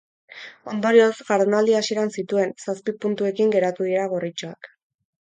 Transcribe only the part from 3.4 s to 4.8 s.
geratu dira gorritxoak.